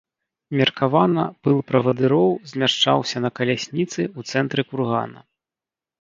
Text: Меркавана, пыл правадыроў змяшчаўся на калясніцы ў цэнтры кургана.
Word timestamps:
Меркавана, 0.59 1.25
пыл 1.47 1.57
правадыроў 1.71 2.29
змяшчаўся 2.53 3.17
на 3.27 3.33
калясніцы 3.41 4.01
ў 4.17 4.21
цэнтры 4.37 4.61
кургана. 4.71 5.19